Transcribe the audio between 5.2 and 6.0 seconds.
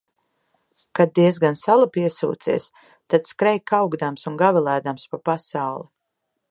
pasauli.